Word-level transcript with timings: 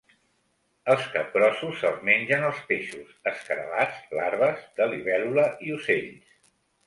Els 0.93 1.03
capgrossos 1.15 1.75
se'ls 1.81 1.99
mengen 2.07 2.45
els 2.47 2.63
peixos, 2.71 3.11
escarabats, 3.33 4.01
larves 4.21 4.65
de 4.79 4.87
libèl·lula 4.95 5.47
i 5.69 5.77
ocells. 5.77 6.35